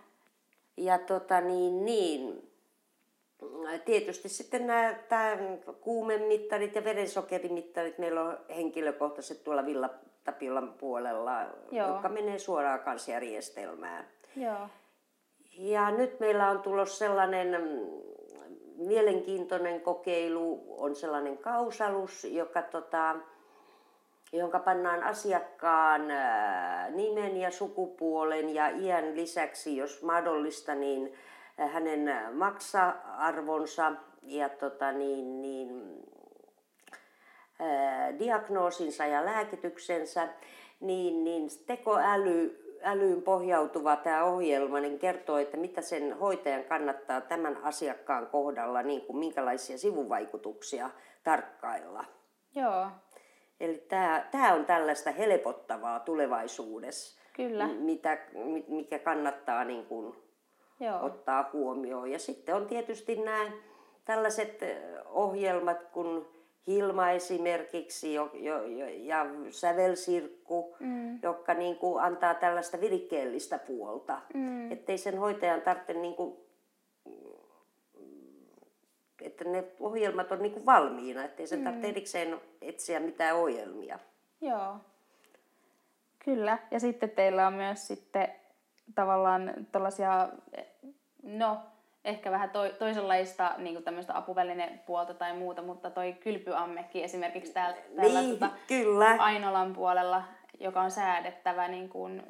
[0.76, 2.50] Ja tota niin, niin,
[3.84, 5.38] tietysti sitten nämä tämä
[5.80, 9.90] kuumemittarit ja verensokerimittarit, meillä on henkilökohtaiset tuolla Villa
[10.24, 11.88] Tapiolan puolella, Joo.
[11.88, 14.06] jotka menee suoraan kansjärjestelmään.
[14.36, 14.68] Joo.
[15.58, 17.56] Ja nyt meillä on tulossa sellainen
[18.86, 23.16] mielenkiintoinen kokeilu on sellainen kausalus, joka tota,
[24.32, 26.02] jonka pannaan asiakkaan
[26.90, 31.12] nimen ja sukupuolen ja iän lisäksi, jos mahdollista, niin
[31.56, 33.92] hänen maksa-arvonsa
[34.22, 36.02] ja tota, niin, niin,
[37.58, 40.28] ää, diagnoosinsa ja lääkityksensä,
[40.80, 47.56] niin, niin tekoäly älyyn pohjautuva tämä ohjelma niin kertoo, että mitä sen hoitajan kannattaa tämän
[47.62, 50.90] asiakkaan kohdalla, niin kuin minkälaisia sivuvaikutuksia
[51.24, 52.04] tarkkailla.
[52.54, 52.86] Joo.
[53.60, 57.66] Eli tämä, tämä on tällaista helpottavaa tulevaisuudessa, Kyllä.
[57.66, 58.18] Mitä,
[58.68, 60.16] mikä kannattaa niin kuin
[60.80, 60.98] Joo.
[61.02, 62.10] ottaa huomioon.
[62.10, 63.50] Ja sitten on tietysti nämä
[64.04, 64.58] tällaiset
[65.06, 66.28] ohjelmat, kun
[66.66, 71.18] Hilma esimerkiksi jo, jo, jo, ja Sävelsirkku, mm.
[71.22, 74.20] jotka niin kuin antaa tällaista virikkeellistä puolta.
[74.34, 74.72] Mm.
[74.72, 76.36] Ettei sen hoitajan tarvitse, niin kuin,
[79.22, 81.64] että ne ohjelmat on niin kuin valmiina, ettei sen mm.
[81.64, 83.98] tarvitse erikseen etsiä mitään ohjelmia.
[84.40, 84.76] Joo,
[86.24, 86.58] kyllä.
[86.70, 88.28] Ja sitten teillä on myös sitten
[88.94, 90.28] tavallaan tällaisia,
[91.22, 91.58] no
[92.04, 98.20] ehkä vähän to, toisenlaista niin tämmöistä apuvälinepuolta tai muuta, mutta toi kylpyammekin esimerkiksi täällä, täällä
[98.20, 99.16] niin, tota, kyllä.
[99.18, 100.22] Ainolan puolella,
[100.60, 102.22] joka on säädettävä, niin kuin,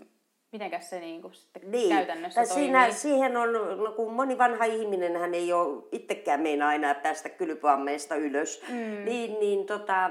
[0.52, 1.88] mitenkäs se niin kuin sitten niin.
[1.88, 2.64] käytännössä tai toimii?
[2.64, 7.28] Siinä, siihen on, no kun moni vanha ihminen hän ei ole itsekään meinaa enää päästä
[7.28, 9.04] kylpyammeesta ylös, mm.
[9.04, 10.10] niin, niin tota,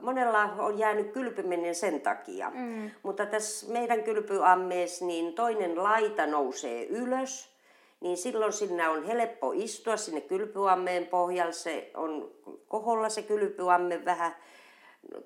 [0.00, 2.50] monella on jäänyt kylpyminen sen takia.
[2.54, 2.90] Mm.
[3.02, 7.55] Mutta tässä meidän kylpyammeessa niin toinen laita nousee ylös
[8.00, 11.52] niin silloin sinne on helppo istua sinne kylpyammeen pohjalle.
[11.52, 12.30] Se on
[12.68, 14.36] koholla se kylpyamme vähän.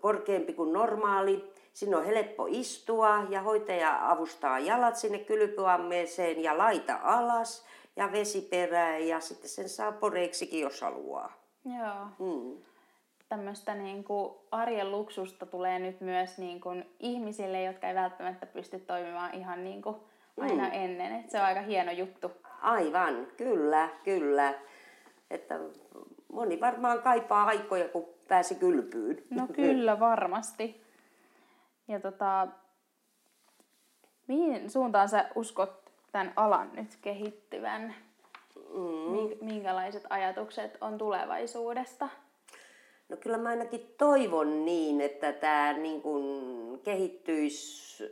[0.01, 1.53] korkeampi kuin normaali.
[1.73, 9.07] Siinä on helppo istua ja hoitaja avustaa jalat sinne kylpyammeeseen ja laita alas ja vesiperään
[9.07, 11.33] ja sitten sen saa poreiksikin, jos haluaa.
[11.65, 12.07] Joo.
[12.19, 12.57] Mm.
[13.29, 18.79] Tämmöistä niin kuin arjen luksusta tulee nyt myös niin kuin ihmisille, jotka ei välttämättä pysty
[18.79, 19.97] toimimaan ihan niin kuin
[20.41, 20.71] aina mm.
[20.73, 21.21] ennen.
[21.21, 22.33] Et se on aika hieno juttu.
[22.61, 24.55] Aivan, kyllä, kyllä.
[25.31, 25.61] Että
[26.33, 29.23] moni varmaan kaipaa aikoja, kun pääsi kylpyyn.
[29.31, 30.83] No kyllä, varmasti.
[31.89, 32.49] Ja tota,
[34.27, 37.95] mihin suuntaan sä uskot tämän alan nyt kehittyvän?
[38.57, 39.47] Mm.
[39.47, 42.09] Minkälaiset ajatukset on tulevaisuudesta?
[43.09, 48.05] No kyllä mä ainakin toivon niin, että tämä niin kuin kehittyisi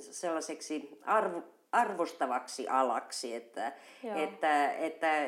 [0.00, 1.42] sellaiseksi arvo,
[1.76, 3.72] arvostavaksi alaksi, että,
[4.14, 5.26] että, että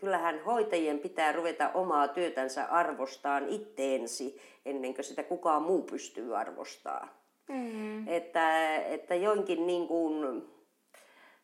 [0.00, 7.10] kyllähän hoitajien pitää ruveta omaa työtänsä arvostaan itteensi ennen kuin sitä kukaan muu pystyy arvostamaan.
[7.48, 8.08] Mm-hmm.
[8.08, 10.44] Että, että joinkin niin kuin,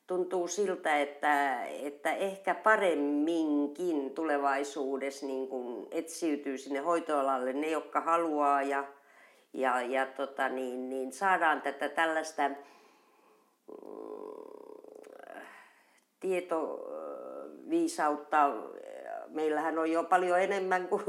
[0.07, 8.62] tuntuu siltä, että, että ehkä paremminkin tulevaisuudessa niin kuin etsiytyy sinne hoitoalalle ne, jotka haluaa
[8.62, 8.85] ja,
[9.53, 12.57] ja, ja tota niin, niin saadaan tätä tällaista mm,
[16.20, 18.50] tietoviisautta.
[19.28, 21.04] Meillähän on jo paljon enemmän kuin,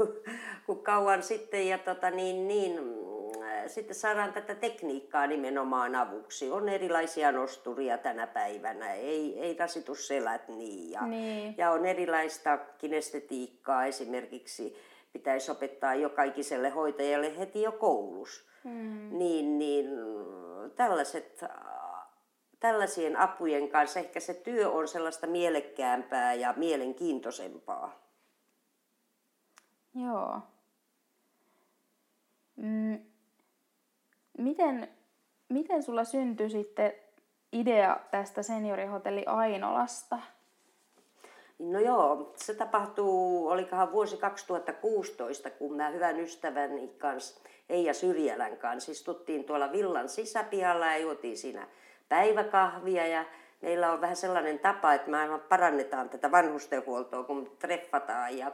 [0.66, 2.80] kuin kauan sitten ja tota niin, niin,
[3.66, 6.50] sitten saadaan tätä tekniikkaa nimenomaan avuksi.
[6.50, 10.90] On erilaisia nosturia tänä päivänä, ei, ei rasitusselät niin.
[10.90, 11.54] Ja, niin.
[11.58, 14.76] ja on erilaista kinestetiikkaa esimerkiksi
[15.12, 18.42] pitäisi opettaa jokaiselle hoitajalle heti jo koulussa.
[18.64, 19.18] Mm.
[19.18, 19.86] Niin, niin
[20.76, 21.44] tällaiset,
[22.62, 28.02] tällaisien apujen kanssa ehkä se työ on sellaista mielekkäämpää ja mielenkiintoisempaa.
[29.94, 30.40] Joo.
[32.56, 32.98] Mm,
[34.38, 34.88] miten,
[35.48, 36.92] miten sulla syntyi sitten
[37.52, 40.18] idea tästä seniorihotelli Ainolasta?
[41.58, 48.92] No joo, se tapahtuu, olikohan vuosi 2016, kun mä hyvän ystäväni kanssa, Eija Syrjälän kanssa,
[48.92, 51.68] istuttiin tuolla villan sisäpihalla ja juotiin siinä
[52.12, 53.24] päiväkahvia ja
[53.60, 58.38] meillä on vähän sellainen tapa, että me parannetaan tätä vanhustenhuoltoa, kun treffataan.
[58.38, 58.52] Ja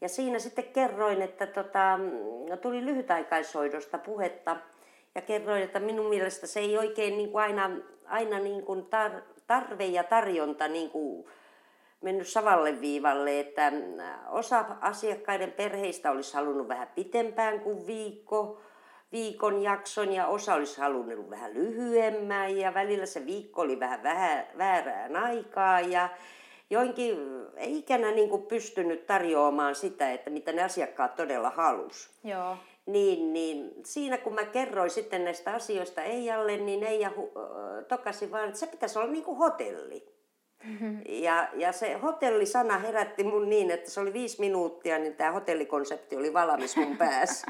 [0.00, 1.98] ja siinä sitten kerroin, että tota,
[2.50, 4.56] no tuli lyhytaikaishoidosta puhetta
[5.14, 7.70] ja kerroin, että minun mielestä se ei oikein niin kuin aina,
[8.06, 9.10] aina niin kuin tar,
[9.46, 11.26] tarve ja tarjonta niin kuin
[12.00, 13.72] mennyt savalle viivalle, että
[14.28, 18.60] osa asiakkaiden perheistä olisi halunnut vähän pitempään kuin viikko,
[19.12, 24.02] viikon jakson ja osa olisi halunnut vähän lyhyemmän ja välillä se viikko oli vähän
[24.58, 26.08] väärään aikaa ja
[26.70, 27.16] joinkin
[27.56, 32.10] ei ikänä niin kuin pystynyt tarjoamaan sitä, että mitä ne asiakkaat todella halus.
[32.24, 32.56] Joo.
[32.86, 37.12] Niin, niin siinä kun mä kerroin sitten näistä asioista Eijalle, niin Eija
[37.88, 40.19] tokasi vaan, että se pitäisi olla niin kuin hotelli.
[40.64, 41.00] Mm-hmm.
[41.08, 46.16] Ja, ja se hotellisana herätti mun niin, että se oli viisi minuuttia, niin tämä hotellikonsepti
[46.16, 47.46] oli valmis mun päässä.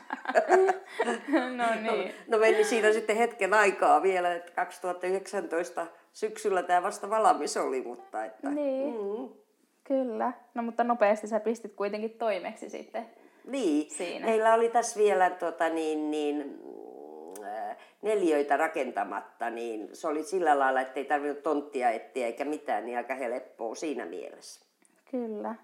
[1.56, 1.86] no niin.
[1.86, 1.92] No,
[2.28, 8.24] no meni siinä sitten hetken aikaa vielä, että 2019 syksyllä tämä vasta valmis oli, mutta
[8.24, 8.50] että...
[8.50, 9.28] Niin, mm.
[9.84, 10.32] kyllä.
[10.54, 13.06] No mutta nopeasti sä pistit kuitenkin toimeksi sitten
[13.44, 13.90] niin.
[13.90, 14.26] siinä.
[14.26, 16.60] Meillä oli tässä vielä tota, niin, niin,
[18.02, 22.96] neljöitä rakentamatta, niin se oli sillä lailla, että ei tarvinnut tonttia etsiä eikä mitään, niin
[22.96, 24.66] aika helppoa siinä mielessä.
[25.10, 25.54] Kyllä.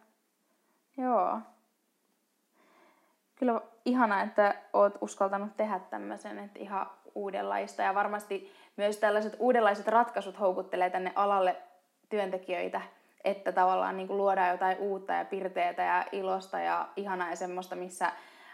[0.97, 1.39] Joo.
[3.37, 9.89] Kyllä ihana, että oot uskaltanut tehdä tämmöisen, että ihan uudenlaista ja varmasti myös tällaiset uudenlaiset
[9.89, 11.57] ratkaisut houkuttelee tänne alalle
[12.09, 12.81] työntekijöitä,
[13.25, 17.77] että tavallaan niin kuin luodaan jotain uutta ja pirteitä ja ilosta ja ihanaa ja semmoista,
[17.77, 18.13] missä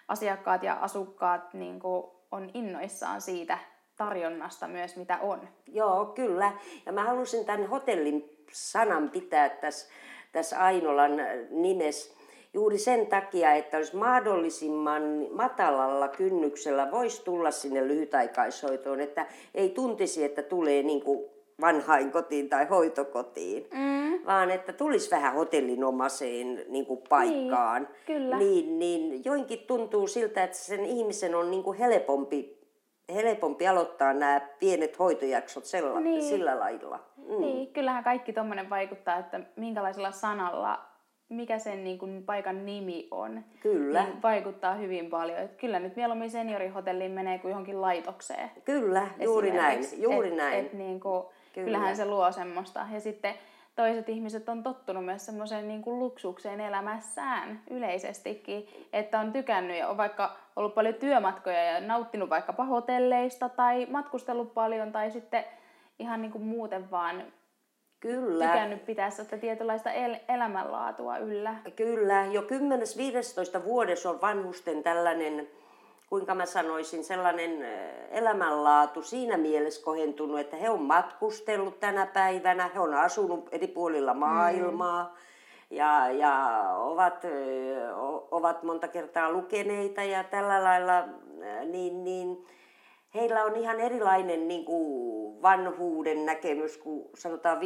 [0.08, 3.58] asiakkaat ja asukkaat niin kuin on innoissaan siitä
[3.96, 5.48] tarjonnasta myös, mitä on.
[5.66, 6.52] Joo, kyllä.
[6.86, 9.88] Ja mä halusin tämän hotellin sanan pitää tässä,
[10.32, 11.12] tässä Ainolan
[11.50, 12.14] nimessä
[12.54, 20.24] juuri sen takia, että olisi mahdollisimman matalalla kynnyksellä voisi tulla sinne lyhytaikaishoitoon, että ei tuntisi,
[20.24, 24.26] että tulee niin kuin vanhainkotiin tai hoitokotiin, mm.
[24.26, 27.82] vaan että tulisi vähän hotellinomaiseen niin kuin paikkaan.
[27.82, 28.38] Niin, kyllä.
[28.38, 32.58] Niin, niin joinkin tuntuu siltä, että sen ihmisen on niin kuin helpompi,
[33.14, 36.22] helpompi aloittaa nämä pienet hoitojaksot sella, niin.
[36.22, 36.98] sillä lailla.
[37.16, 37.40] Mm.
[37.40, 40.92] Niin, kyllähän kaikki tuommoinen vaikuttaa, että minkälaisella sanalla
[41.32, 44.04] mikä sen niin kuin, paikan nimi on, kyllä.
[44.04, 45.38] Niin vaikuttaa hyvin paljon.
[45.38, 48.50] Et kyllä nyt mieluummin seniorihotelliin menee kuin johonkin laitokseen.
[48.64, 49.84] Kyllä, juuri näin.
[49.96, 50.66] Juuri et, näin.
[50.66, 51.64] Et, niin kuin, Kyllä.
[51.64, 52.86] Kyllähän se luo semmoista.
[52.92, 53.34] Ja sitten
[53.76, 59.88] toiset ihmiset on tottunut myös semmoiseen niin kuin luksukseen elämässään yleisestikin, että on tykännyt ja
[59.88, 65.44] on vaikka ollut paljon työmatkoja ja nauttinut vaikka hotelleista tai matkustellut paljon tai sitten
[65.98, 67.24] ihan niin kuin muuten vaan
[68.00, 68.46] Kyllä.
[68.46, 71.54] tykännyt pitää sitä tietynlaista el- elämänlaatua yllä.
[71.76, 75.48] Kyllä, jo 10-15 vuodessa on vanhusten tällainen,
[76.12, 77.66] kuinka mä sanoisin, sellainen
[78.10, 84.14] elämänlaatu siinä mielessä kohentunut, että he on matkustellut tänä päivänä, he on asunut eri puolilla
[84.14, 85.04] maailmaa.
[85.04, 85.76] Mm.
[85.76, 87.22] Ja, ja ovat,
[88.30, 91.04] ovat monta kertaa lukeneita ja tällä lailla,
[91.64, 92.46] niin, niin
[93.14, 97.58] heillä on ihan erilainen niin kuin vanhuuden näkemys kuin sanotaan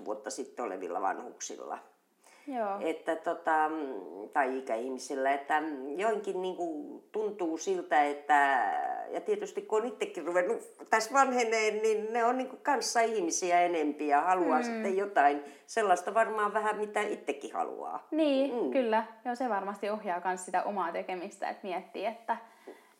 [0.00, 1.78] 15-20 vuotta sitten olevilla vanhuksilla.
[2.48, 2.76] Joo.
[2.80, 3.70] Että tota,
[4.32, 5.62] tai ikäihmisillä, että
[5.96, 8.70] joinkin niin kuin tuntuu siltä, että
[9.10, 13.62] ja tietysti kun on itsekin ruvennut tässä vanheneen, niin ne on niin kuin kanssa ihmisiä
[13.62, 14.64] enempiä ja haluaa mm.
[14.64, 18.06] sitten jotain sellaista varmaan vähän mitä itsekin haluaa.
[18.10, 18.70] Niin, mm.
[18.70, 19.04] kyllä.
[19.24, 22.36] Joo, se varmasti ohjaa myös sitä omaa tekemistä, että miettii, että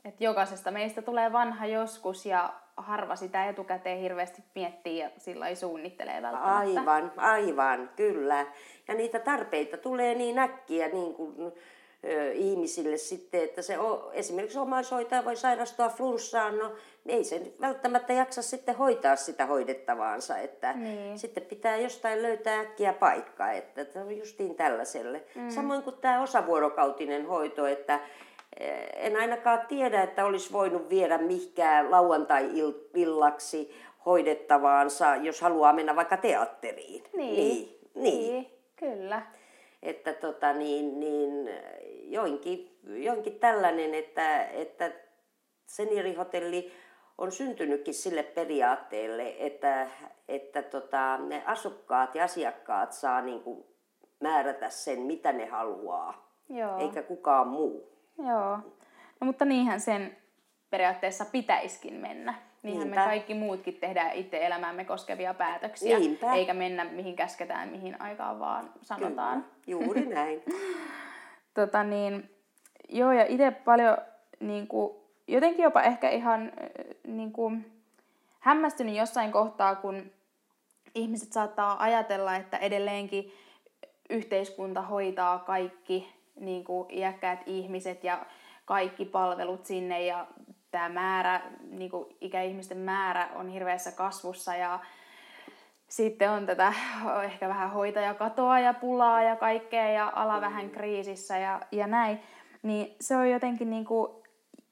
[0.05, 5.57] että jokaisesta meistä tulee vanha joskus ja harva sitä etukäteen hirveästi miettii ja sillä ei
[5.57, 6.81] suunnittelee välttämättä.
[6.81, 8.47] Aivan, aivan, kyllä.
[8.89, 11.53] Ja niitä tarpeita tulee niin äkkiä niin kuin,
[12.05, 16.73] ö, ihmisille sitten, että se o, esimerkiksi omaishoitaja voi sairastua flunssaan, no
[17.07, 21.19] ei se välttämättä jaksa sitten hoitaa sitä hoidettavaansa, että niin.
[21.19, 25.25] sitten pitää jostain löytää äkkiä paikka, että se on justiin tällaiselle.
[25.35, 25.51] Mm.
[25.51, 28.01] Samoin kuin tämä osavuorokautinen hoito, että
[28.95, 33.75] en ainakaan tiedä, että olisi voinut viedä mihkään lauantai-illaksi
[34.07, 37.05] hoidettavaansa, jos haluaa mennä vaikka teatteriin.
[37.13, 38.33] Niin, niin, niin.
[38.33, 39.23] niin kyllä.
[39.83, 41.51] Että tota, niin, niin,
[42.03, 44.93] joinkin, joinkin tällainen, että, että
[45.67, 46.73] seniorihotelli
[47.19, 49.91] on syntynytkin sille periaatteelle, että,
[50.29, 53.65] että tota, ne asukkaat ja asiakkaat saa niin kuin
[54.21, 56.79] määrätä sen, mitä ne haluaa, Joo.
[56.79, 57.98] eikä kukaan muu.
[58.19, 58.57] Joo.
[59.21, 60.17] No, mutta niinhän sen
[60.71, 62.35] periaatteessa pitäiskin mennä.
[62.63, 63.01] Niinhän Niinpä.
[63.01, 66.33] me kaikki muutkin tehdään itse elämäämme koskevia päätöksiä, Niinpä.
[66.33, 69.43] eikä mennä mihin käsketään, mihin aikaan vaan sanotaan.
[69.43, 70.43] Kyllä, juuri näin.
[71.55, 72.31] tota niin,
[72.89, 73.99] joo, ja itse paljon
[74.41, 76.53] niin kuin, jotenkin jopa ehkä ihan
[77.07, 77.73] niin kuin,
[78.41, 80.11] hämmästynyt jossain kohtaa, kun
[80.95, 83.33] ihmiset saattaa ajatella, että edelleenkin
[84.11, 88.27] yhteiskunta hoitaa kaikki niin kuin iäkkäät ihmiset ja
[88.65, 90.27] kaikki palvelut sinne ja
[90.71, 94.81] tämä määrä, niin kuin ikäihmisten määrä on hirveässä kasvussa ja
[95.89, 96.73] sitten on tätä
[97.25, 100.41] ehkä vähän hoitajakatoa ja pulaa ja kaikkea ja ala mm.
[100.41, 102.21] vähän kriisissä ja, ja näin.
[102.63, 104.13] Niin se on jotenkin niin kuin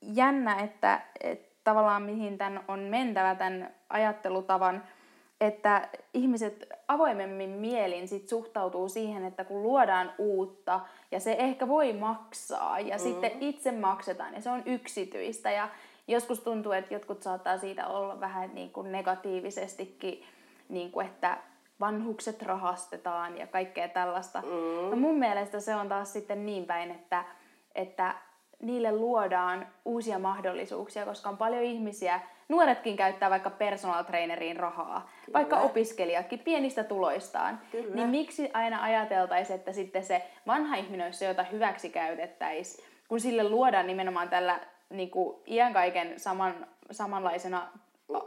[0.01, 4.83] jännä, että, että tavallaan mihin tämän on mentävä tämän ajattelutavan–
[5.41, 10.81] että ihmiset avoimemmin mielin sit suhtautuu siihen, että kun luodaan uutta
[11.17, 13.03] ja se ehkä voi maksaa ja mm.
[13.03, 15.69] sitten itse maksetaan ja se on yksityistä ja
[16.09, 20.25] joskus tuntuu, että jotkut saattaa siitä olla vähän niin kuin negatiivisestikin,
[20.69, 21.39] niin kuin että
[21.81, 24.43] vanhukset rahastetaan ja kaikkea tällaista.
[24.43, 24.91] Mm.
[24.91, 27.25] No mun mielestä se on taas sitten niin päin, että,
[27.75, 28.15] että
[28.63, 35.39] niille luodaan uusia mahdollisuuksia, koska on paljon ihmisiä, nuoretkin käyttää vaikka personal traineriin rahaa, Kyllä.
[35.39, 37.61] vaikka opiskelijatkin pienistä tuloistaan.
[37.73, 37.95] Kyllä.
[37.95, 43.21] Niin miksi aina ajateltaisiin, että sitten se vanha ihminen olisi se, jota hyväksi käytettäisiin, kun
[43.21, 47.69] sille luodaan nimenomaan tällä niin kuin iän kaiken saman, samanlaisena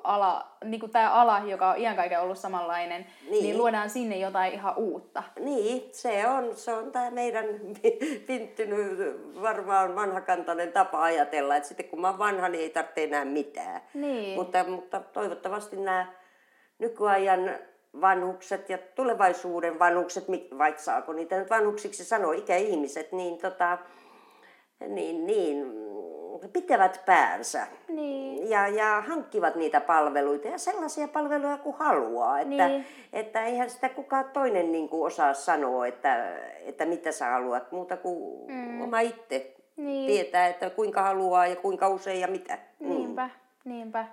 [0.04, 3.44] ala, niin kuin tämä ala, joka on iän kaiken ollut samanlainen, niin.
[3.44, 5.24] niin luodaan sinne jotain ihan uutta.
[5.40, 7.46] Niin, se on, se on tämä meidän
[8.28, 9.00] pinttynyt
[9.42, 13.82] varmaan vanhakantainen tapa ajatella, että sitten kun mä oon vanha, niin ei tarvitse enää mitään.
[13.94, 14.36] Niin.
[14.36, 16.14] Mutta, mutta toivottavasti nämä
[16.80, 17.56] nykyajan
[18.02, 20.26] vanhukset ja tulevaisuuden vanhukset,
[20.58, 23.78] vaikka saako niitä nyt vanhuksiksi sanoa, ikäihmiset, niin, tota,
[24.88, 25.79] niin, niin
[26.54, 28.50] pitävät päänsä niin.
[28.50, 32.40] ja, ja hankkivat niitä palveluita ja sellaisia palveluja kuin haluaa.
[32.40, 32.86] Että, niin.
[33.14, 37.98] että eihän sitä kukaan toinen niin kuin osaa sanoa, että, että mitä sä haluat, muuta
[37.98, 38.82] kuin mm.
[38.82, 40.08] oma itse niin.
[40.08, 42.58] tietää, että kuinka haluaa ja kuinka usein ja mitä.
[42.80, 42.90] Mm.
[42.90, 43.30] Niinpä,
[43.66, 44.06] niinpä.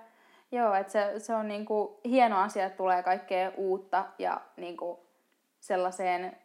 [0.51, 5.07] Joo, että se, se on niinku hieno asia, että tulee kaikkea uutta ja niinku
[5.59, 6.37] sellaiseen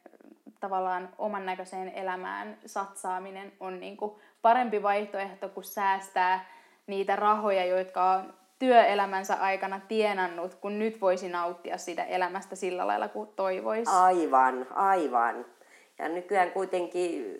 [0.61, 6.53] tavallaan oman näköiseen elämään satsaaminen on niinku parempi vaihtoehto kuin säästää
[6.87, 13.09] niitä rahoja, jotka on työelämänsä aikana tienannut, kun nyt voisi nauttia siitä elämästä sillä lailla
[13.09, 13.91] kuin toivoisi.
[13.91, 15.47] Aivan, aivan.
[15.99, 17.39] Ja nykyään kuitenkin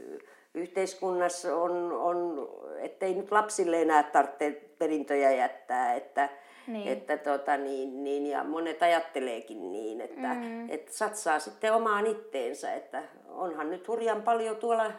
[0.55, 2.49] yhteiskunnassa on, on
[2.79, 6.29] ettei nyt lapsille enää tarvitse perintöjä jättää, että,
[6.67, 6.89] niin.
[6.89, 10.71] että tota, niin, niin, ja monet ajatteleekin niin, että, mm.
[10.71, 14.93] että satsaa sitten omaan itteensä, että onhan nyt hurjan paljon tuolla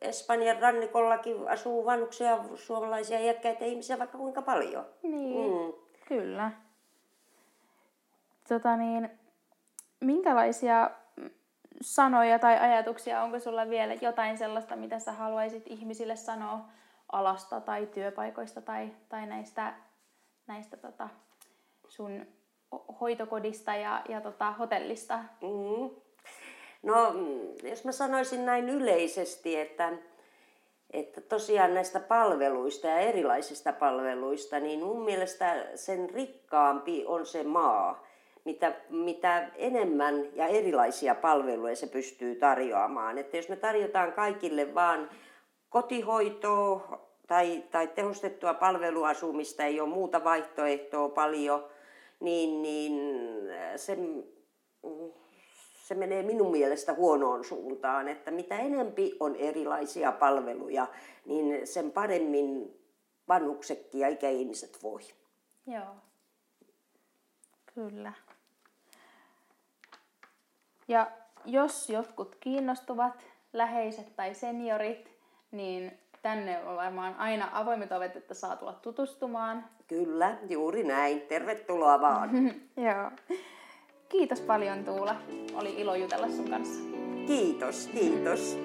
[0.00, 4.86] Espanjan rannikollakin asuu vanhuksia, suomalaisia iäkkäitä ihmisiä vaikka kuinka paljon.
[5.02, 5.72] Niin, mm.
[6.08, 6.50] kyllä.
[8.48, 9.10] Tota niin,
[10.00, 10.90] minkälaisia
[11.80, 16.60] sanoja tai ajatuksia, onko sulla vielä jotain sellaista, mitä sä haluaisit ihmisille sanoa
[17.12, 19.74] alasta tai työpaikoista tai, tai näistä,
[20.46, 21.08] näistä tota,
[21.88, 22.26] sun
[23.00, 25.18] hoitokodista ja, ja tota, hotellista?
[25.18, 26.03] Mm.
[26.84, 27.14] No,
[27.62, 29.92] jos mä sanoisin näin yleisesti, että,
[30.90, 38.06] että tosiaan näistä palveluista ja erilaisista palveluista, niin mun mielestä sen rikkaampi on se maa,
[38.44, 43.18] mitä, mitä enemmän ja erilaisia palveluja se pystyy tarjoamaan.
[43.18, 45.10] Että jos me tarjotaan kaikille vaan
[45.70, 51.64] kotihoitoa tai, tai tehostettua palveluasumista, ei ole muuta vaihtoehtoa paljon,
[52.20, 52.92] niin, niin
[53.76, 53.98] se,
[55.84, 60.86] se menee minun mielestä huonoon suuntaan, että mitä enempi on erilaisia palveluja,
[61.26, 62.80] niin sen paremmin
[63.28, 65.00] vanhuksetkin ja ikäihmiset voi.
[65.66, 65.94] Joo,
[67.74, 68.12] kyllä.
[70.88, 71.10] Ja
[71.44, 75.10] jos jotkut kiinnostuvat, läheiset tai seniorit,
[75.50, 79.64] niin tänne on varmaan aina avoimet ovet, että saa tulla tutustumaan.
[79.86, 81.20] Kyllä, juuri näin.
[81.20, 82.30] Tervetuloa vaan.
[82.76, 83.10] Joo.
[84.14, 85.16] Kiitos paljon Tuula.
[85.54, 86.80] Oli ilo jutella sun kanssa.
[87.26, 88.58] Kiitos, kiitos.